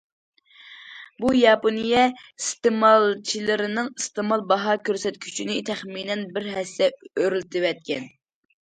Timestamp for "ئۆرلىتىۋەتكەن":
7.13-8.15